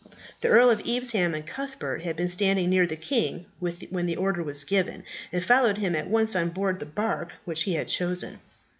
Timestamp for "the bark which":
6.79-7.61